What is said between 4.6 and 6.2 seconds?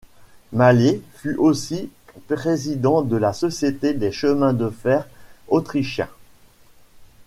fer autrichiens.